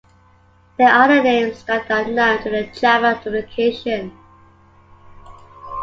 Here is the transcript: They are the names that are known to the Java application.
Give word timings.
They 0.79 0.83
are 0.83 1.07
the 1.07 1.21
names 1.21 1.63
that 1.65 1.91
are 1.91 2.07
known 2.09 2.41
to 2.41 2.49
the 2.49 2.63
Java 2.73 3.05
application. 3.17 4.11